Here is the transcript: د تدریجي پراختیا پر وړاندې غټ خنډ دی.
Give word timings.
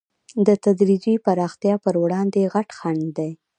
د 0.47 0.49
تدریجي 0.63 1.15
پراختیا 1.25 1.75
پر 1.83 1.95
وړاندې 2.03 2.49
غټ 2.53 2.69
خنډ 2.77 3.03
دی. 3.17 3.31